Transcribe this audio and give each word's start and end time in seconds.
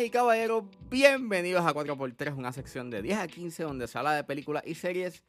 Y 0.00 0.08
caballeros, 0.08 0.64
bienvenidos 0.88 1.66
a 1.66 1.74
4x3, 1.74 2.34
una 2.36 2.50
sección 2.50 2.88
de 2.88 3.02
10 3.02 3.18
a 3.18 3.26
15 3.26 3.64
donde 3.64 3.86
se 3.86 3.98
habla 3.98 4.14
de 4.14 4.24
películas 4.24 4.62
y 4.66 4.74
series 4.74 5.22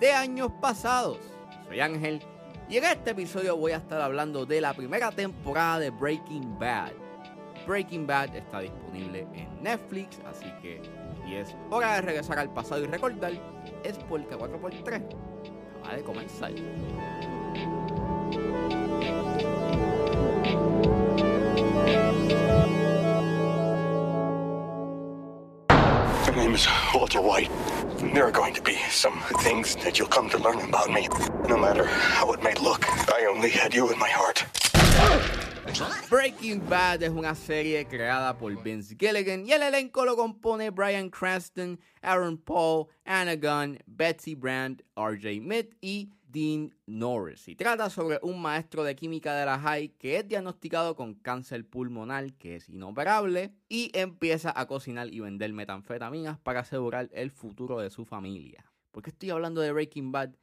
de 0.00 0.12
años 0.12 0.50
pasados. 0.60 1.18
Soy 1.68 1.80
Ángel 1.80 2.22
y 2.68 2.78
en 2.78 2.84
este 2.84 3.10
episodio 3.10 3.56
voy 3.56 3.72
a 3.72 3.76
estar 3.76 4.00
hablando 4.00 4.46
de 4.46 4.62
la 4.62 4.72
primera 4.72 5.12
temporada 5.12 5.78
de 5.80 5.90
Breaking 5.90 6.58
Bad. 6.58 6.92
Breaking 7.66 8.06
Bad 8.06 8.34
está 8.34 8.60
disponible 8.60 9.26
en 9.34 9.62
Netflix, 9.62 10.18
así 10.26 10.46
que 10.62 10.80
si 11.24 11.34
es 11.34 11.54
hora 11.70 11.96
de 11.96 12.00
regresar 12.00 12.38
al 12.38 12.52
pasado 12.52 12.82
y 12.82 12.86
recordar, 12.86 13.32
es 13.84 13.98
porque 14.08 14.34
4x3 14.34 15.04
acaba 15.82 15.94
de 15.94 16.02
comenzar. 16.02 16.52
Is 26.56 26.66
Walter 26.94 27.20
White. 27.20 27.50
There 28.14 28.24
are 28.24 28.30
going 28.30 28.54
to 28.54 28.62
be 28.62 28.76
some 28.88 29.20
things 29.44 29.76
that 29.76 29.98
you'll 29.98 30.08
come 30.08 30.30
to 30.30 30.38
learn 30.38 30.58
about 30.60 30.90
me. 30.90 31.06
No 31.48 31.58
matter 31.58 31.84
how 31.84 32.32
it 32.32 32.42
may 32.42 32.54
look, 32.54 32.82
I 33.12 33.26
only 33.26 33.50
had 33.50 33.74
you 33.74 33.92
in 33.92 33.98
my 33.98 34.08
heart. 34.08 34.46
Breaking 36.08 36.60
Bad 36.60 37.02
es 37.02 37.10
una 37.10 37.34
serie 37.34 37.84
creada 37.84 38.38
por 38.38 38.52
Vince 38.62 38.94
Gilligan 38.98 39.44
y 39.46 39.52
el 39.52 39.62
elenco 39.62 40.06
lo 40.06 40.16
compone 40.16 40.70
Brian 40.70 41.10
Cranston, 41.10 41.78
Aaron 42.02 42.38
Paul, 42.38 42.88
Anna 43.04 43.36
Gunn, 43.36 43.78
Betsy 43.86 44.34
Brand, 44.34 44.82
RJ 44.96 45.42
Mitt 45.42 45.74
y 45.82 46.08
Dean 46.28 46.74
Norris. 46.86 47.48
Y 47.48 47.56
trata 47.56 47.90
sobre 47.90 48.18
un 48.22 48.40
maestro 48.40 48.84
de 48.84 48.96
química 48.96 49.34
de 49.34 49.46
la 49.46 49.58
high 49.58 49.90
que 49.90 50.18
es 50.18 50.28
diagnosticado 50.28 50.96
con 50.96 51.14
cáncer 51.14 51.66
pulmonar 51.68 52.32
que 52.34 52.56
es 52.56 52.68
inoperable 52.68 53.54
y 53.68 53.90
empieza 53.94 54.52
a 54.58 54.66
cocinar 54.66 55.12
y 55.12 55.20
vender 55.20 55.52
metanfetaminas 55.52 56.38
para 56.38 56.60
asegurar 56.60 57.08
el 57.12 57.30
futuro 57.30 57.78
de 57.78 57.90
su 57.90 58.04
familia. 58.04 58.64
¿Por 58.90 59.02
qué 59.02 59.10
estoy 59.10 59.30
hablando 59.30 59.60
de 59.60 59.72
Breaking 59.72 60.12
Bad? 60.12 60.34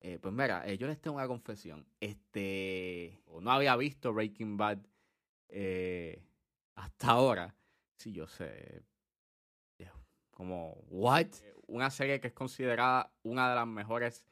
Eh, 0.00 0.18
pues 0.20 0.34
mira, 0.34 0.62
eh, 0.66 0.76
yo 0.76 0.86
les 0.86 1.00
tengo 1.00 1.16
una 1.16 1.26
confesión. 1.26 1.86
Este, 2.00 3.22
no 3.40 3.50
había 3.50 3.76
visto 3.76 4.12
Breaking 4.12 4.56
Bad 4.56 4.78
eh, 5.48 6.22
hasta 6.74 7.08
ahora. 7.08 7.54
Sí, 7.96 8.12
yo 8.12 8.26
sé. 8.26 8.84
Como, 10.30 10.72
¿what? 10.90 11.28
Una 11.68 11.90
serie 11.90 12.20
que 12.20 12.26
es 12.26 12.34
considerada 12.34 13.12
una 13.22 13.48
de 13.48 13.54
las 13.54 13.66
mejores 13.68 14.24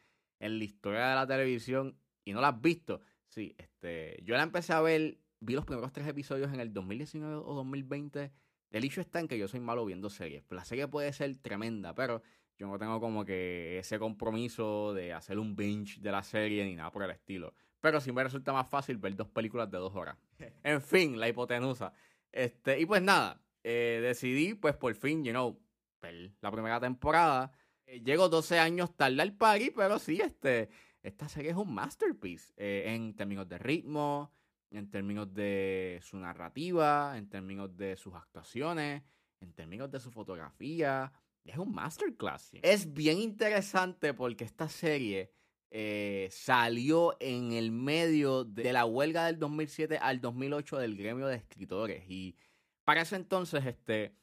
en 0.43 0.59
la 0.59 0.65
historia 0.65 1.07
de 1.07 1.15
la 1.15 1.27
televisión 1.27 1.97
y 2.25 2.33
no 2.33 2.41
la 2.41 2.49
has 2.49 2.61
visto. 2.61 3.01
Sí, 3.29 3.55
este, 3.57 4.21
yo 4.25 4.37
la 4.37 4.43
empecé 4.43 4.73
a 4.73 4.81
ver, 4.81 5.19
vi 5.41 5.55
los 5.55 5.65
primeros 5.65 5.93
tres 5.93 6.07
episodios 6.09 6.53
en 6.53 6.61
el 6.61 6.73
2019 6.75 7.37
o 7.37 7.55
2020. 7.55 8.33
El 8.71 8.85
hecho 8.85 9.01
está 9.01 9.21
en 9.21 9.29
que 9.29 9.39
yo 9.39 9.47
soy 9.47 9.61
malo 9.61 9.85
viendo 9.85 10.11
series. 10.11 10.45
La 10.51 10.65
serie 10.65 10.89
puede 10.89 11.13
ser 11.13 11.37
tremenda, 11.37 11.95
pero 11.95 12.23
yo 12.59 12.67
no 12.67 12.77
tengo 12.77 13.01
como 13.01 13.25
que 13.25 13.79
ese 13.79 14.01
compromiso 14.01 14.93
de 14.95 15.13
hacer 15.13 15.39
un 15.39 15.55
binge 15.55 16.01
de 16.01 16.11
la 16.11 16.25
serie 16.25 16.65
ni 16.65 16.75
nada 16.75 16.91
por 16.91 17.05
el 17.05 17.13
estilo. 17.13 17.55
Pero 17.81 18.01
sí 18.01 18.11
me 18.11 18.25
resulta 18.25 18.53
más 18.53 18.69
fácil 18.69 18.99
ver 18.99 19.15
dos 19.15 19.29
películas 19.29 19.71
de 19.71 19.79
dos 19.79 19.95
horas. 19.95 20.17
en 20.65 20.83
fin, 20.83 21.21
la 21.21 21.29
hipotenusa. 21.29 21.93
Este, 22.33 22.81
y 22.81 22.87
pues 22.87 23.01
nada, 23.01 23.41
eh, 23.63 24.01
decidí 24.03 24.55
pues 24.55 24.75
por 24.75 24.93
fin, 24.97 25.25
you 25.25 25.31
know, 25.31 25.61
ver 26.01 26.33
la 26.41 26.51
primera 26.51 26.81
temporada. 26.81 27.53
Eh, 27.87 28.01
llego 28.01 28.29
12 28.29 28.59
años 28.59 28.97
tarde 28.97 29.23
al 29.23 29.35
party, 29.35 29.71
pero 29.71 29.99
sí, 29.99 30.21
este, 30.21 30.69
esta 31.03 31.29
serie 31.29 31.51
es 31.51 31.57
un 31.57 31.73
masterpiece 31.75 32.53
eh, 32.57 32.95
en 32.95 33.15
términos 33.15 33.49
de 33.49 33.59
ritmo, 33.59 34.33
en 34.71 34.91
términos 34.91 35.33
de 35.35 36.01
su 36.03 36.17
narrativa, 36.17 37.17
en 37.17 37.29
términos 37.29 37.77
de 37.77 37.97
sus 37.97 38.15
actuaciones, 38.15 39.03
en 39.41 39.53
términos 39.53 39.91
de 39.91 40.01
su 40.01 40.11
fotografía. 40.11 41.13
Es 41.45 41.59
un 41.59 41.75
masterclass. 41.75 42.53
Es 42.63 42.93
bien 42.93 43.19
interesante 43.19 44.15
porque 44.15 44.45
esta 44.45 44.69
serie 44.69 45.33
eh, 45.71 46.29
salió 46.31 47.17
en 47.21 47.53
el 47.53 47.73
medio 47.73 48.45
de 48.45 48.73
la 48.73 48.87
huelga 48.87 49.27
del 49.27 49.39
2007 49.39 49.99
al 49.99 50.21
2008 50.21 50.79
del 50.79 50.97
gremio 50.97 51.27
de 51.27 51.37
escritores. 51.37 52.05
Y 52.09 52.37
para 52.85 53.03
ese 53.03 53.17
entonces, 53.17 53.67
este, 53.67 54.15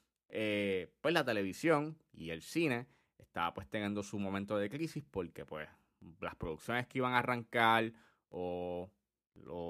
pues 1.02 1.14
la 1.14 1.26
televisión 1.26 1.98
y 2.14 2.30
el 2.30 2.42
cine 2.42 2.88
estaba 3.24 3.54
pues 3.54 3.70
teniendo 3.70 4.04
su 4.04 4.20
momento 4.20 4.58
de 4.58 4.70
crisis 4.70 5.04
porque 5.10 5.46
pues 5.46 5.70
las 6.22 6.36
producciones 6.36 6.88
que 6.88 7.00
iban 7.00 7.14
a 7.14 7.20
arrancar 7.20 7.92
o, 8.30 8.90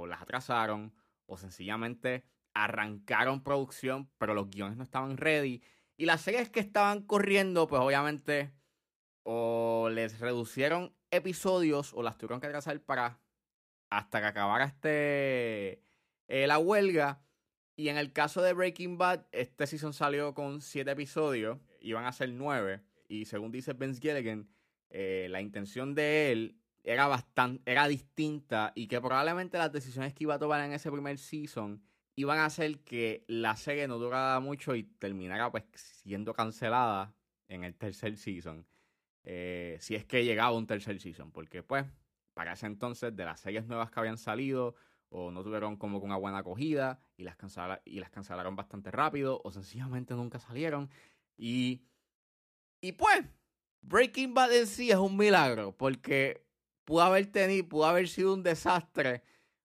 las 0.07 0.21
atrasaron 0.21 0.93
o 1.25 1.37
sencillamente 1.37 2.25
arrancaron 2.53 3.43
producción 3.43 4.09
pero 4.17 4.33
los 4.33 4.49
guiones 4.49 4.77
no 4.77 4.83
estaban 4.83 5.17
ready. 5.17 5.61
Y 5.97 6.05
las 6.05 6.21
series 6.21 6.49
que 6.49 6.59
estaban 6.59 7.03
corriendo 7.03 7.67
pues 7.67 7.81
obviamente 7.81 8.53
o 9.23 9.89
les 9.91 10.19
reducieron 10.19 10.95
episodios 11.11 11.93
o 11.93 12.03
las 12.03 12.17
tuvieron 12.17 12.39
que 12.39 12.47
atrasar 12.47 12.79
para 12.81 13.19
hasta 13.89 14.21
que 14.21 14.27
acabara 14.27 14.65
este 14.65 15.83
eh, 16.27 16.47
la 16.47 16.59
huelga. 16.59 17.21
Y 17.75 17.87
en 17.87 17.97
el 17.97 18.11
caso 18.11 18.41
de 18.41 18.53
Breaking 18.53 18.97
Bad 18.97 19.25
este 19.31 19.67
season 19.67 19.93
salió 19.93 20.33
con 20.33 20.61
siete 20.61 20.91
episodios 20.91 21.59
iban 21.81 22.05
a 22.05 22.11
ser 22.11 22.29
nueve 22.29 22.81
y 23.09 23.25
según 23.25 23.51
dice 23.51 23.73
Vince 23.73 23.99
Gilligan, 23.99 24.47
eh, 24.89 25.27
la 25.29 25.41
intención 25.41 25.93
de 25.93 26.31
él 26.31 26.55
era 26.83 27.07
bastante, 27.07 27.69
era 27.69 27.87
distinta 27.87 28.71
y 28.75 28.87
que 28.87 29.01
probablemente 29.01 29.57
las 29.57 29.73
decisiones 29.73 30.13
que 30.13 30.23
iba 30.23 30.35
a 30.35 30.39
tomar 30.39 30.61
en 30.61 30.71
ese 30.71 30.89
primer 30.91 31.17
season 31.17 31.83
iban 32.15 32.37
a 32.37 32.45
hacer 32.45 32.79
que 32.79 33.25
la 33.27 33.55
serie 33.55 33.87
no 33.87 33.97
durara 33.97 34.39
mucho 34.39 34.75
y 34.75 34.83
terminara 34.83 35.51
pues 35.51 35.65
siendo 35.73 36.33
cancelada 36.33 37.13
en 37.47 37.63
el 37.63 37.75
tercer 37.75 38.15
season. 38.15 38.65
Eh, 39.23 39.77
si 39.81 39.95
es 39.95 40.05
que 40.05 40.23
llegaba 40.23 40.55
un 40.55 40.67
tercer 40.67 40.99
season, 40.99 41.31
porque 41.31 41.63
pues 41.63 41.85
para 42.33 42.53
ese 42.53 42.67
entonces 42.67 43.15
de 43.15 43.25
las 43.25 43.39
series 43.39 43.65
nuevas 43.65 43.91
que 43.91 43.99
habían 43.99 44.17
salido 44.17 44.75
o 45.09 45.31
no 45.31 45.43
tuvieron 45.43 45.77
como 45.77 45.97
una 45.97 46.15
buena 46.15 46.39
acogida 46.39 46.99
y 47.17 47.23
las, 47.23 47.35
cancela 47.35 47.81
y 47.85 47.99
las 47.99 48.11
cancelaron 48.11 48.55
bastante 48.55 48.91
rápido 48.91 49.41
o 49.43 49.51
sencillamente 49.51 50.13
nunca 50.13 50.39
salieron 50.39 50.89
y 51.37 51.81
y 52.81 52.93
pues, 52.93 53.25
Breaking 53.81 54.33
Bad 54.33 54.51
sí 54.65 54.91
es 54.91 54.97
un 54.97 55.17
milagro, 55.17 55.75
porque 55.77 56.45
pudo 56.85 57.01
haber 57.03 57.31
tenido, 57.31 57.67
pudo 57.67 57.85
haber 57.85 58.07
sido 58.07 58.33
un 58.33 58.43
desastre, 58.43 59.23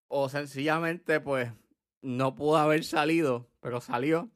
o 0.09 0.29
sencillamente, 0.29 1.21
pues, 1.21 1.53
no 2.03 2.35
pudo 2.35 2.57
haber 2.59 2.85
salido, 2.85 3.51
pero 3.61 3.81
salió. 3.81 4.31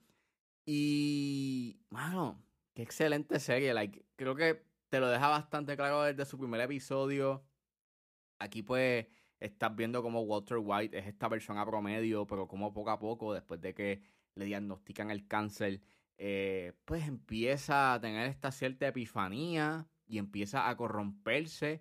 Y, 0.64 1.80
mano, 1.90 2.42
qué 2.74 2.82
excelente 2.82 3.40
serie. 3.40 3.74
Like, 3.74 4.04
creo 4.16 4.34
que 4.34 4.64
te 4.88 5.00
lo 5.00 5.08
deja 5.08 5.28
bastante 5.28 5.76
claro 5.76 6.02
desde 6.02 6.24
su 6.24 6.38
primer 6.38 6.60
episodio. 6.60 7.44
Aquí, 8.38 8.62
pues, 8.62 9.06
estás 9.40 9.74
viendo 9.76 10.02
como 10.02 10.22
Walter 10.22 10.58
White 10.60 10.98
es 10.98 11.06
esta 11.06 11.28
persona 11.28 11.64
promedio, 11.64 12.26
pero 12.26 12.48
como 12.48 12.72
poco 12.72 12.90
a 12.90 12.98
poco, 12.98 13.34
después 13.34 13.60
de 13.60 13.74
que 13.74 14.02
le 14.34 14.46
diagnostican 14.46 15.10
el 15.10 15.26
cáncer, 15.26 15.80
eh, 16.18 16.72
pues 16.84 17.06
empieza 17.06 17.94
a 17.94 18.00
tener 18.00 18.28
esta 18.28 18.50
cierta 18.50 18.88
epifanía 18.88 19.86
y 20.06 20.18
empieza 20.18 20.68
a 20.68 20.76
corromperse. 20.76 21.80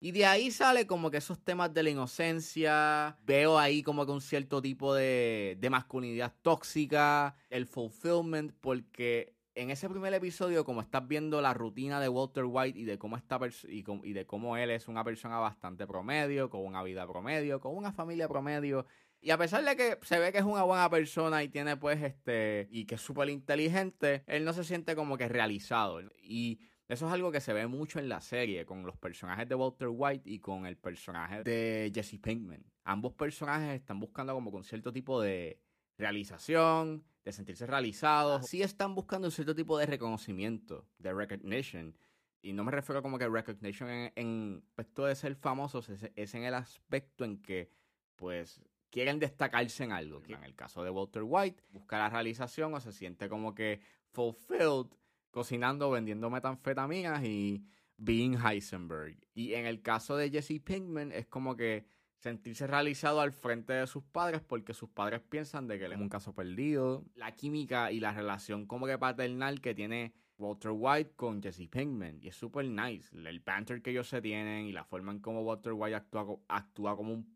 Y 0.00 0.12
de 0.12 0.26
ahí 0.26 0.50
sale 0.50 0.86
como 0.86 1.10
que 1.10 1.16
esos 1.16 1.42
temas 1.42 1.74
de 1.74 1.82
la 1.82 1.90
inocencia. 1.90 3.18
Veo 3.24 3.58
ahí 3.58 3.82
como 3.82 4.06
que 4.06 4.12
un 4.12 4.20
cierto 4.20 4.62
tipo 4.62 4.94
de, 4.94 5.56
de 5.58 5.70
masculinidad 5.70 6.34
tóxica, 6.42 7.34
el 7.48 7.66
fulfillment, 7.66 8.52
porque 8.60 9.37
en 9.58 9.70
ese 9.70 9.88
primer 9.88 10.14
episodio, 10.14 10.64
como 10.64 10.80
estás 10.80 11.06
viendo 11.06 11.40
la 11.40 11.52
rutina 11.52 12.00
de 12.00 12.08
Walter 12.08 12.44
White 12.46 12.78
y 12.78 12.84
de 12.84 12.98
cómo 12.98 13.16
esta 13.16 13.40
y, 13.68 13.84
y 14.04 14.12
de 14.12 14.26
cómo 14.26 14.56
él 14.56 14.70
es 14.70 14.88
una 14.88 15.02
persona 15.02 15.38
bastante 15.38 15.86
promedio, 15.86 16.48
con 16.48 16.64
una 16.64 16.82
vida 16.82 17.06
promedio, 17.06 17.60
con 17.60 17.76
una 17.76 17.92
familia 17.92 18.28
promedio, 18.28 18.86
y 19.20 19.30
a 19.30 19.38
pesar 19.38 19.64
de 19.64 19.76
que 19.76 19.98
se 20.02 20.18
ve 20.18 20.30
que 20.30 20.38
es 20.38 20.44
una 20.44 20.62
buena 20.62 20.88
persona 20.88 21.42
y 21.42 21.48
tiene 21.48 21.76
pues 21.76 22.00
este, 22.02 22.68
y 22.70 22.84
que 22.84 22.94
es 22.94 23.00
súper 23.00 23.28
inteligente, 23.28 24.22
él 24.26 24.44
no 24.44 24.52
se 24.52 24.62
siente 24.62 24.94
como 24.94 25.18
que 25.18 25.28
realizado. 25.28 26.00
Y 26.22 26.60
eso 26.86 27.06
es 27.08 27.12
algo 27.12 27.32
que 27.32 27.40
se 27.40 27.52
ve 27.52 27.66
mucho 27.66 27.98
en 27.98 28.08
la 28.08 28.20
serie, 28.20 28.64
con 28.64 28.86
los 28.86 28.96
personajes 28.96 29.48
de 29.48 29.56
Walter 29.56 29.88
White 29.90 30.30
y 30.30 30.38
con 30.38 30.66
el 30.66 30.76
personaje 30.76 31.42
de 31.42 31.90
Jesse 31.92 32.18
Pinkman. 32.20 32.64
Ambos 32.84 33.12
personajes 33.14 33.74
están 33.74 33.98
buscando 33.98 34.34
como 34.34 34.52
con 34.52 34.62
cierto 34.62 34.92
tipo 34.92 35.20
de 35.20 35.60
realización, 35.98 37.04
de 37.28 37.32
sentirse 37.32 37.66
realizados. 37.66 38.46
Sí 38.46 38.62
están 38.62 38.94
buscando 38.94 39.28
un 39.28 39.32
cierto 39.32 39.54
tipo 39.54 39.76
de 39.76 39.84
reconocimiento, 39.84 40.86
de 40.98 41.12
recognition. 41.12 41.94
Y 42.40 42.54
no 42.54 42.64
me 42.64 42.72
refiero 42.72 43.02
como 43.02 43.18
que 43.18 43.28
recognition 43.28 43.90
en, 43.90 44.12
en 44.16 44.64
de 44.76 45.14
ser 45.14 45.34
famosos, 45.36 45.90
es, 45.90 46.34
en 46.34 46.44
el 46.44 46.54
aspecto 46.54 47.24
en 47.24 47.42
que 47.42 47.70
pues 48.16 48.62
quieren 48.90 49.18
destacarse 49.18 49.84
en 49.84 49.92
algo. 49.92 50.22
En 50.26 50.42
el 50.42 50.54
caso 50.54 50.82
de 50.82 50.88
Walter 50.88 51.22
White, 51.24 51.62
busca 51.68 51.98
la 51.98 52.08
realización 52.08 52.72
o 52.72 52.80
se 52.80 52.92
siente 52.92 53.28
como 53.28 53.54
que 53.54 53.80
fulfilled 54.12 54.86
cocinando, 55.30 55.90
vendiendo 55.90 56.30
metanfetaminas 56.30 57.22
y 57.24 57.62
being 57.98 58.38
Heisenberg. 58.38 59.18
Y 59.34 59.52
en 59.52 59.66
el 59.66 59.82
caso 59.82 60.16
de 60.16 60.30
Jesse 60.30 60.62
Pinkman 60.64 61.12
es 61.12 61.26
como 61.26 61.56
que 61.56 61.84
sentirse 62.18 62.66
realizado 62.66 63.20
al 63.20 63.32
frente 63.32 63.72
de 63.72 63.86
sus 63.86 64.02
padres 64.02 64.40
porque 64.40 64.74
sus 64.74 64.90
padres 64.90 65.20
piensan 65.20 65.68
de 65.68 65.78
que 65.78 65.86
él 65.86 65.92
es 65.92 66.00
un 66.00 66.08
caso 66.08 66.34
perdido. 66.34 67.04
La 67.14 67.34
química 67.34 67.92
y 67.92 68.00
la 68.00 68.12
relación 68.12 68.66
como 68.66 68.86
que 68.86 68.98
paternal 68.98 69.60
que 69.60 69.74
tiene 69.74 70.12
Walter 70.38 70.72
White 70.74 71.12
con 71.16 71.42
Jesse 71.42 71.68
Pinkman. 71.68 72.18
Y 72.22 72.28
es 72.28 72.36
súper 72.36 72.66
nice. 72.66 73.08
El 73.16 73.40
banter 73.40 73.82
que 73.82 73.90
ellos 73.90 74.08
se 74.08 74.20
tienen 74.20 74.66
y 74.66 74.72
la 74.72 74.84
forma 74.84 75.12
en 75.12 75.20
cómo 75.20 75.42
Walter 75.42 75.72
White 75.74 75.96
actúa, 75.96 76.26
actúa 76.48 76.96
como, 76.96 77.12
un 77.12 77.34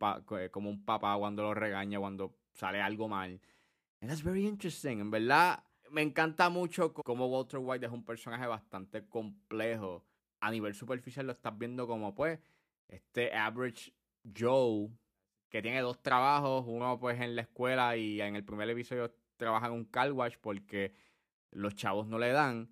como 0.50 0.70
un 0.70 0.84
papá 0.84 1.16
cuando 1.18 1.42
lo 1.42 1.54
regaña, 1.54 1.98
cuando 1.98 2.36
sale 2.52 2.80
algo 2.80 3.08
mal. 3.08 3.40
And 4.00 4.10
that's 4.10 4.22
very 4.22 4.46
interesting. 4.46 4.98
En 4.98 5.10
verdad, 5.10 5.62
me 5.90 6.02
encanta 6.02 6.48
mucho 6.48 6.92
cómo 6.92 7.26
Walter 7.26 7.60
White 7.62 7.86
es 7.86 7.92
un 7.92 8.04
personaje 8.04 8.46
bastante 8.46 9.06
complejo. 9.06 10.04
A 10.40 10.50
nivel 10.50 10.74
superficial 10.74 11.26
lo 11.26 11.32
estás 11.32 11.56
viendo 11.56 11.86
como, 11.86 12.14
pues, 12.14 12.40
este 12.88 13.32
average 13.32 13.92
Joe, 14.36 14.88
que 15.48 15.62
tiene 15.62 15.80
dos 15.80 16.02
trabajos, 16.02 16.64
uno 16.66 16.98
pues 16.98 17.20
en 17.20 17.36
la 17.36 17.42
escuela 17.42 17.96
y 17.96 18.20
en 18.20 18.36
el 18.36 18.44
primer 18.44 18.68
episodio 18.70 19.14
trabaja 19.36 19.66
en 19.66 19.72
un 19.72 19.84
car 19.84 20.12
wash 20.12 20.36
porque 20.40 20.94
los 21.50 21.74
chavos 21.74 22.06
no 22.06 22.18
le 22.18 22.30
dan 22.30 22.70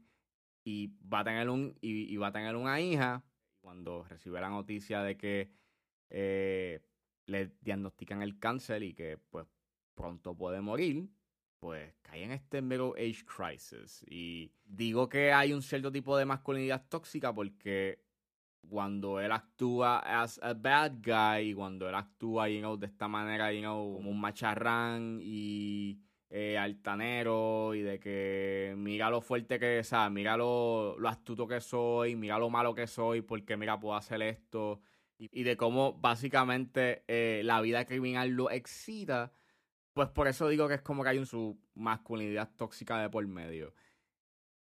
y 0.65 0.89
va 1.09 1.21
a 1.21 1.25
tener 1.25 1.49
un 1.49 1.77
y, 1.81 2.17
va 2.17 2.29
a 2.29 2.57
una 2.57 2.81
hija 2.81 3.25
cuando 3.61 4.05
recibe 4.05 4.41
la 4.41 4.49
noticia 4.49 5.03
de 5.03 5.17
que 5.17 5.51
eh, 6.11 6.81
le 7.27 7.53
diagnostican 7.61 8.23
el 8.23 8.39
cáncer 8.39 8.83
y 8.83 8.95
que 8.95 9.19
pues 9.19 9.47
pronto 9.95 10.37
puede 10.37 10.61
morir 10.61 11.09
pues 11.61 11.95
cae 12.01 12.25
en 12.25 12.33
este 12.33 12.63
middle 12.63 12.93
age 12.97 13.25
crisis. 13.25 14.03
Y 14.09 14.51
digo 14.65 15.09
que 15.09 15.31
hay 15.31 15.53
un 15.53 15.63
cierto 15.63 15.93
tipo 15.93 16.17
de 16.17 16.25
masculinidad 16.25 16.87
tóxica 16.89 17.33
porque 17.33 18.03
cuando 18.71 19.21
él 19.21 19.33
actúa 19.33 19.99
as 19.99 20.41
a 20.43 20.55
bad 20.55 20.93
guy, 21.03 21.53
cuando 21.53 21.89
él 21.89 21.95
actúa, 21.95 22.47
de 22.47 22.87
esta 22.87 23.09
manera, 23.09 23.51
como 23.51 24.11
un 24.11 24.21
macharrán 24.21 25.19
y 25.23 25.99
eh, 26.31 26.57
altanero 26.57 27.75
y 27.75 27.83
de 27.83 27.99
que 27.99 28.75
mira 28.79 29.11
lo 29.11 29.21
fuerte 29.21 29.59
que, 29.59 29.83
o 29.93 30.11
mira 30.11 30.37
lo, 30.37 30.97
astuto 31.09 31.49
que 31.49 31.61
soy, 31.61 32.15
mira 32.15 32.39
lo 32.39 32.49
malo 32.49 32.75
que 32.75 32.87
soy, 32.87 33.21
porque 33.21 33.57
mira, 33.57 33.81
puedo 33.81 33.97
hacer 33.97 34.23
esto. 34.23 34.81
Y, 35.19 35.43
de 35.43 35.57
cómo 35.59 35.93
básicamente 35.93 37.05
eh, 37.07 37.43
la 37.45 37.61
vida 37.61 37.85
criminal 37.85 38.31
lo 38.31 38.51
excita. 38.51 39.33
Pues 39.93 40.09
por 40.09 40.29
eso 40.29 40.49
digo 40.49 40.67
que 40.69 40.75
es 40.75 40.83
como 40.83 41.03
que 41.03 41.11
hay 41.11 41.19
un 41.19 41.27
su 41.27 41.59
masculinidad 41.75 42.51
tóxica 42.57 42.99
de 43.03 43.11
por 43.11 43.27
medio. 43.27 43.75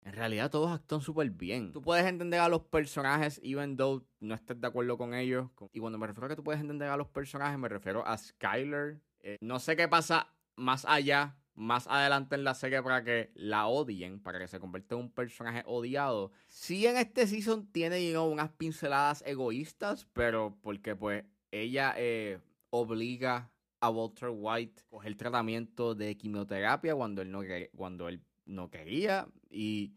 En 0.04 0.12
realidad 0.12 0.50
todos 0.50 0.70
actúan 0.70 1.00
súper 1.00 1.30
bien. 1.30 1.72
Tú 1.72 1.80
puedes 1.80 2.04
entender 2.04 2.38
a 2.40 2.48
los 2.50 2.62
personajes, 2.62 3.40
even 3.42 3.76
though 3.76 4.04
no 4.20 4.34
estés 4.34 4.60
de 4.60 4.66
acuerdo 4.66 4.98
con 4.98 5.14
ellos. 5.14 5.48
Y 5.72 5.80
cuando 5.80 5.98
me 5.98 6.06
refiero 6.06 6.26
a 6.26 6.28
que 6.28 6.36
tú 6.36 6.44
puedes 6.44 6.60
entender 6.60 6.88
a 6.88 6.96
los 6.98 7.08
personajes, 7.08 7.58
me 7.58 7.70
refiero 7.70 8.06
a 8.06 8.16
Skyler. 8.18 9.00
Eh, 9.20 9.38
no 9.40 9.58
sé 9.58 9.76
qué 9.76 9.88
pasa 9.88 10.28
más 10.56 10.84
allá, 10.84 11.38
más 11.54 11.86
adelante 11.86 12.34
en 12.34 12.44
la 12.44 12.54
serie 12.54 12.82
para 12.82 13.02
que 13.02 13.30
la 13.34 13.66
odien, 13.66 14.20
para 14.20 14.38
que 14.38 14.46
se 14.46 14.60
convierta 14.60 14.94
en 14.94 15.00
un 15.02 15.10
personaje 15.10 15.62
odiado. 15.66 16.32
Sí 16.48 16.86
en 16.86 16.98
este 16.98 17.26
season 17.26 17.66
tiene 17.72 18.18
unas 18.18 18.50
pinceladas 18.50 19.22
egoístas, 19.26 20.06
pero 20.12 20.58
porque 20.60 20.94
pues 20.96 21.24
ella 21.50 21.94
eh, 21.96 22.40
obliga 22.68 23.50
a 23.80 23.88
Walter 23.88 24.30
White 24.32 24.82
a 24.82 24.90
coger 24.90 25.16
tratamiento 25.16 25.94
de 25.94 26.14
quimioterapia 26.16 26.94
cuando 26.94 27.22
él 27.22 27.30
no, 27.30 27.40
cuando 27.74 28.08
él 28.08 28.20
no 28.46 28.70
quería. 28.70 29.28
Y, 29.50 29.94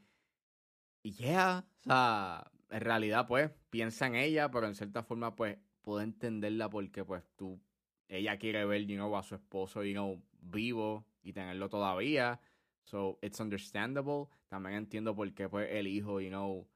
y 1.04 1.12
yeah, 1.14 1.66
o 1.80 1.84
sea, 1.84 2.52
en 2.70 2.82
realidad, 2.82 3.28
pues, 3.28 3.52
piensa 3.70 4.08
en 4.08 4.16
ella, 4.16 4.52
pero 4.52 4.68
en 4.68 4.76
cierta 4.76 5.04
forma, 5.04 5.36
pues, 5.36 5.58
puedo 5.82 6.02
entenderla 6.02 6.70
porque, 6.70 7.04
pues, 7.06 7.24
tú, 7.36 7.62
ella 8.08 8.38
quiere 8.38 8.66
ver, 8.66 8.86
you 8.86 8.96
know, 8.96 9.16
a 9.18 9.24
su 9.24 9.36
esposo, 9.36 9.84
you 9.84 9.94
know, 9.94 10.22
vivo 10.40 11.06
y 11.22 11.34
tenerlo 11.34 11.70
todavía. 11.70 12.40
So, 12.84 13.20
it's 13.22 13.40
understandable. 13.40 14.28
También 14.48 14.76
entiendo 14.76 15.16
por 15.16 15.34
qué, 15.34 15.50
pues, 15.50 15.70
el 15.72 15.88
hijo, 15.88 16.22
you 16.22 16.30
know, 16.30 16.68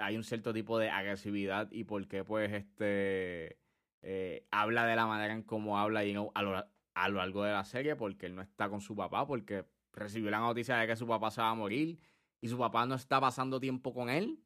hay 0.00 0.16
un 0.16 0.24
cierto 0.24 0.52
tipo 0.52 0.78
de 0.78 0.90
agresividad 0.90 1.70
y 1.72 1.84
por 1.84 2.06
qué, 2.08 2.24
pues, 2.24 2.52
este, 2.52 3.58
eh, 4.02 4.46
habla 4.50 4.86
de 4.86 4.96
la 4.96 5.06
manera 5.06 5.34
en 5.34 5.42
cómo 5.42 5.78
habla, 5.78 6.04
you 6.04 6.12
know, 6.12 6.30
a 6.34 6.42
lo, 6.42 6.56
a 6.94 7.08
lo 7.08 7.16
largo 7.18 7.44
de 7.44 7.52
la 7.52 7.64
serie, 7.64 7.96
porque 7.96 8.26
él 8.26 8.34
no 8.34 8.42
está 8.42 8.68
con 8.68 8.80
su 8.80 8.94
papá, 8.94 9.26
porque 9.26 9.64
recibió 9.96 10.30
la 10.30 10.38
noticia 10.38 10.76
de 10.76 10.86
que 10.86 10.94
su 10.94 11.06
papá 11.06 11.30
se 11.30 11.40
va 11.40 11.50
a 11.50 11.54
morir 11.54 11.98
y 12.40 12.48
su 12.48 12.58
papá 12.58 12.86
no 12.86 12.94
está 12.94 13.20
pasando 13.20 13.58
tiempo 13.58 13.92
con 13.92 14.08
él. 14.08 14.38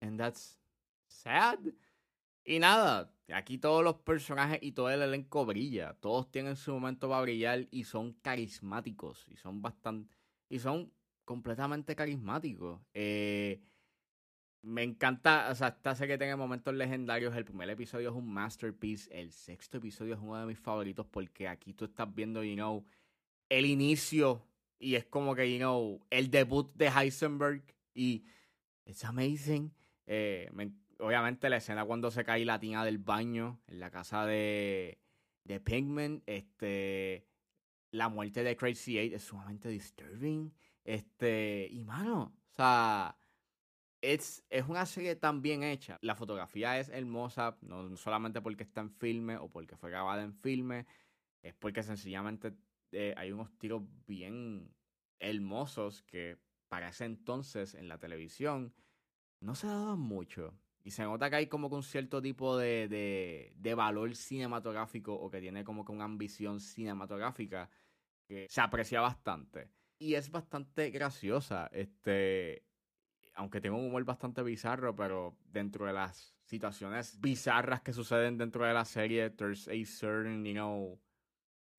And 0.00 0.18
that's 0.18 0.60
sad. 1.08 1.58
Y 2.44 2.58
nada, 2.58 3.12
aquí 3.32 3.58
todos 3.58 3.82
los 3.82 3.96
personajes 3.96 4.58
y 4.62 4.72
todo 4.72 4.90
el 4.90 5.02
elenco 5.02 5.44
brilla. 5.44 5.94
Todos 6.00 6.30
tienen 6.30 6.56
su 6.56 6.72
momento 6.72 7.08
para 7.08 7.22
brillar 7.22 7.66
y 7.70 7.84
son 7.84 8.12
carismáticos. 8.14 9.26
Y 9.28 9.36
son 9.36 9.62
bastante. 9.62 10.14
Y 10.48 10.58
son 10.58 10.92
completamente 11.24 11.96
carismáticos. 11.96 12.80
Eh, 12.92 13.60
me 14.62 14.82
encanta, 14.82 15.48
o 15.50 15.54
sea, 15.54 15.68
esta 15.68 15.94
serie 15.94 16.18
tiene 16.18 16.36
momentos 16.36 16.74
legendarios. 16.74 17.34
El 17.34 17.44
primer 17.44 17.70
episodio 17.70 18.10
es 18.10 18.16
un 18.16 18.30
masterpiece. 18.32 19.08
El 19.18 19.32
sexto 19.32 19.78
episodio 19.78 20.14
es 20.14 20.20
uno 20.20 20.38
de 20.38 20.46
mis 20.46 20.58
favoritos 20.58 21.06
porque 21.06 21.48
aquí 21.48 21.72
tú 21.72 21.86
estás 21.86 22.14
viendo, 22.14 22.44
you 22.44 22.54
know, 22.54 22.84
el 23.48 23.64
inicio 23.64 24.49
y 24.80 24.94
es 24.94 25.04
como 25.04 25.34
que, 25.34 25.52
you 25.52 25.58
know, 25.58 26.00
el 26.08 26.30
debut 26.30 26.72
de 26.74 26.88
Heisenberg. 26.88 27.62
Y 27.94 28.24
es 28.86 29.04
amazing. 29.04 29.72
Eh, 30.06 30.50
obviamente 30.98 31.50
la 31.50 31.58
escena 31.58 31.84
cuando 31.84 32.10
se 32.10 32.24
cae 32.24 32.44
la 32.44 32.58
tina 32.58 32.84
del 32.84 32.98
baño 32.98 33.60
en 33.68 33.78
la 33.78 33.90
casa 33.90 34.24
de, 34.24 34.98
de 35.44 35.60
Pinkman. 35.60 36.22
Este, 36.26 37.26
la 37.90 38.08
muerte 38.08 38.42
de 38.42 38.56
Crazy 38.56 38.98
Eight 38.98 39.12
es 39.12 39.22
sumamente 39.22 39.68
disturbing. 39.68 40.52
Este, 40.82 41.68
y 41.70 41.84
mano, 41.84 42.34
o 42.50 42.54
sea, 42.54 43.18
es, 44.00 44.42
es 44.48 44.66
una 44.66 44.86
serie 44.86 45.14
tan 45.14 45.42
bien 45.42 45.62
hecha. 45.62 45.98
La 46.00 46.14
fotografía 46.14 46.78
es 46.78 46.88
hermosa, 46.88 47.58
no 47.60 47.94
solamente 47.98 48.40
porque 48.40 48.62
está 48.62 48.80
en 48.80 48.90
filme 48.90 49.36
o 49.36 49.50
porque 49.50 49.76
fue 49.76 49.90
grabada 49.90 50.22
en 50.22 50.32
filme, 50.32 50.86
es 51.42 51.52
porque 51.54 51.82
sencillamente 51.82 52.54
eh, 52.92 53.14
hay 53.16 53.32
unos 53.32 53.56
tiros 53.58 53.82
bien 54.06 54.74
hermosos 55.18 56.02
que 56.02 56.38
para 56.68 56.88
ese 56.88 57.04
entonces 57.04 57.74
en 57.74 57.88
la 57.88 57.98
televisión 57.98 58.72
no 59.40 59.54
se 59.54 59.66
daban 59.66 59.98
mucho. 59.98 60.54
Y 60.82 60.92
se 60.92 61.02
nota 61.02 61.28
que 61.28 61.36
hay 61.36 61.46
como 61.46 61.68
que 61.68 61.76
un 61.76 61.82
cierto 61.82 62.22
tipo 62.22 62.56
de, 62.56 62.88
de, 63.56 63.74
valor 63.74 64.16
cinematográfico 64.16 65.14
o 65.14 65.30
que 65.30 65.40
tiene 65.40 65.62
como 65.62 65.84
que 65.84 65.92
una 65.92 66.04
ambición 66.04 66.58
cinematográfica 66.58 67.68
que 68.26 68.46
se 68.48 68.60
aprecia 68.62 69.00
bastante. 69.00 69.70
Y 69.98 70.14
es 70.14 70.30
bastante 70.30 70.90
graciosa. 70.90 71.68
Este, 71.72 72.64
aunque 73.34 73.60
tiene 73.60 73.76
un 73.76 73.86
humor 73.86 74.04
bastante 74.04 74.42
bizarro, 74.42 74.96
pero 74.96 75.36
dentro 75.44 75.84
de 75.84 75.92
las 75.92 76.34
situaciones 76.44 77.20
bizarras 77.20 77.82
que 77.82 77.92
suceden 77.92 78.38
dentro 78.38 78.64
de 78.64 78.72
la 78.72 78.86
serie, 78.86 79.28
there's 79.30 79.68
a 79.68 79.84
certain, 79.84 80.44
you 80.44 80.54
know, 80.54 80.98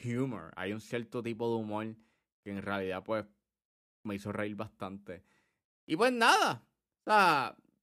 humor. 0.05 0.51
Hay 0.55 0.73
un 0.73 0.81
cierto 0.81 1.21
tipo 1.21 1.49
de 1.49 1.61
humor 1.61 1.95
que 2.43 2.51
en 2.51 2.61
realidad 2.61 3.03
pues 3.03 3.25
me 4.03 4.15
hizo 4.15 4.31
reír 4.31 4.55
bastante. 4.55 5.23
Y 5.85 5.95
pues 5.95 6.11
nada, 6.11 6.65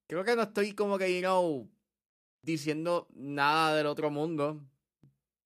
creo 0.06 0.24
que 0.24 0.36
no 0.36 0.42
estoy 0.42 0.72
como 0.72 0.98
que, 0.98 1.14
you 1.14 1.20
know, 1.20 1.70
diciendo 2.42 3.08
nada 3.14 3.76
del 3.76 3.86
otro 3.86 4.10
mundo. 4.10 4.64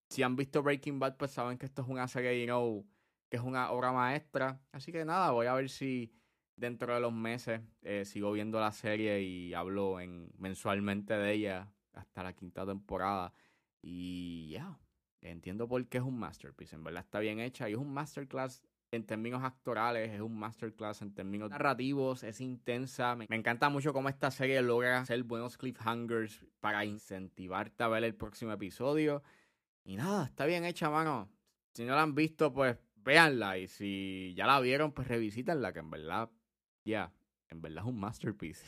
Si 0.08 0.22
han 0.22 0.36
visto 0.36 0.62
Breaking 0.62 0.98
Bad, 0.98 1.16
pues 1.16 1.30
saben 1.30 1.58
que 1.58 1.66
esto 1.66 1.82
es 1.82 1.88
una 1.88 2.06
serie, 2.06 2.40
you 2.40 2.46
know, 2.46 2.86
que 3.28 3.38
es 3.38 3.42
una 3.42 3.70
obra 3.70 3.92
maestra. 3.92 4.60
Así 4.72 4.92
que 4.92 5.04
nada, 5.04 5.30
voy 5.30 5.46
a 5.46 5.54
ver 5.54 5.68
si 5.70 6.12
dentro 6.56 6.94
de 6.94 7.00
los 7.00 7.12
meses 7.12 7.62
eh, 7.82 8.04
sigo 8.04 8.30
viendo 8.32 8.60
la 8.60 8.72
serie 8.72 9.22
y 9.22 9.54
hablo 9.54 10.00
en, 10.00 10.30
mensualmente 10.38 11.14
de 11.14 11.32
ella 11.32 11.72
hasta 11.94 12.22
la 12.22 12.34
quinta 12.34 12.66
temporada. 12.66 13.32
Y 13.80 14.50
ya, 14.50 14.78
entiendo 15.22 15.68
por 15.68 15.86
qué 15.86 15.98
es 15.98 16.04
un 16.04 16.18
masterpiece. 16.18 16.76
En 16.76 16.84
verdad 16.84 17.04
está 17.04 17.20
bien 17.20 17.40
hecha 17.40 17.68
y 17.68 17.72
es 17.72 17.78
un 17.78 17.92
masterclass 17.92 18.62
en 18.90 19.04
términos 19.06 19.42
actorales, 19.42 20.12
es 20.12 20.20
un 20.20 20.38
masterclass 20.38 21.00
en 21.00 21.14
términos 21.14 21.50
narrativos, 21.50 22.22
es 22.22 22.40
intensa. 22.40 23.16
Me, 23.16 23.26
encanta 23.30 23.70
mucho 23.70 23.92
cómo 23.92 24.10
esta 24.10 24.30
serie 24.30 24.60
logra 24.60 24.98
hacer 24.98 25.22
buenos 25.22 25.56
cliffhangers 25.56 26.44
para 26.60 26.84
incentivarte 26.84 27.82
a 27.82 27.88
ver 27.88 28.04
el 28.04 28.14
próximo 28.14 28.52
episodio. 28.52 29.22
Y 29.84 29.96
nada, 29.96 30.26
está 30.26 30.44
bien 30.44 30.64
hecha, 30.64 30.90
mano. 30.90 31.30
Si 31.72 31.84
no 31.84 31.94
la 31.94 32.02
han 32.02 32.14
visto, 32.14 32.52
pues 32.52 32.76
véanla. 32.96 33.56
Y 33.58 33.66
si 33.66 34.34
ya 34.36 34.46
la 34.46 34.60
vieron, 34.60 34.92
pues 34.92 35.08
revisítenla, 35.08 35.72
que 35.72 35.78
en 35.78 35.90
verdad, 35.90 36.30
ya, 36.84 37.12
en 37.48 37.62
verdad 37.62 37.84
es 37.84 37.88
un 37.88 37.98
masterpiece. 37.98 38.62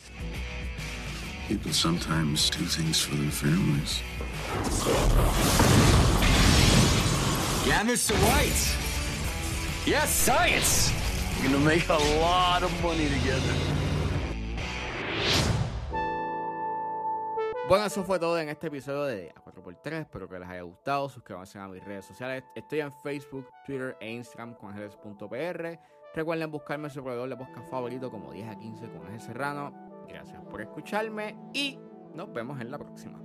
People 1.49 1.75
sometimes 1.75 2.51
do 2.51 2.65
things 2.65 3.05
for 3.05 3.15
their 3.17 3.31
families. 3.31 4.03
Yeah, 7.67 7.83
Mr. 7.83 8.13
White. 8.29 8.61
Yes, 9.87 10.11
science! 10.11 10.93
We're 11.41 11.51
gonna 11.51 11.65
make 11.65 11.89
a 11.89 11.97
lot 12.21 12.63
of 12.63 12.71
money 12.83 13.09
together. 13.09 13.55
Bueno, 17.67 17.87
eso 17.87 18.05
fue 18.05 18.19
todo 18.19 18.39
en 18.39 18.51
este 18.51 18.67
episodio 18.67 19.05
de 19.05 19.33
A4x3. 19.35 20.03
Espero 20.03 20.29
que 20.29 20.39
les 20.39 20.47
haya 20.47 20.61
gustado. 20.61 21.09
Suscríbanse 21.09 21.59
a 21.59 21.67
mis 21.67 21.83
redes 21.83 22.05
sociales. 22.05 22.45
Estoy 22.55 22.81
en 22.81 22.93
Facebook, 22.93 23.49
Twitter 23.65 23.97
e 23.99 24.11
Instagram 24.13 24.55
con 24.57 24.69
Ángeles.pr. 24.69 25.79
Recuerden 26.15 26.51
buscarme 26.51 26.91
su 26.91 27.03
proveedor 27.03 27.31
de 27.31 27.37
podcast 27.39 27.71
favorito 27.71 28.11
como 28.11 28.31
10 28.31 28.47
a 28.47 28.59
15 28.59 28.89
con 28.91 29.07
Ángel 29.07 29.21
Serrano. 29.23 29.73
Gracias 30.07 30.43
por 30.51 30.61
escucharme 30.61 31.35
y 31.55 31.79
nos 32.13 32.31
vemos 32.31 32.61
en 32.61 32.71
la 32.71 32.77
próxima. 32.77 33.19